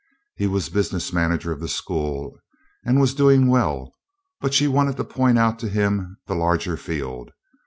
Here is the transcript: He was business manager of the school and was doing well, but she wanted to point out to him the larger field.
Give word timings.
He 0.35 0.47
was 0.47 0.69
business 0.69 1.13
manager 1.13 1.51
of 1.51 1.59
the 1.59 1.67
school 1.67 2.35
and 2.83 2.99
was 2.99 3.13
doing 3.13 3.45
well, 3.49 3.93
but 4.39 4.51
she 4.51 4.67
wanted 4.67 4.97
to 4.97 5.03
point 5.03 5.37
out 5.37 5.59
to 5.59 5.69
him 5.69 6.17
the 6.25 6.33
larger 6.33 6.75
field. 6.75 7.29